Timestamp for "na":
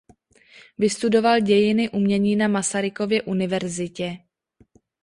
2.35-2.47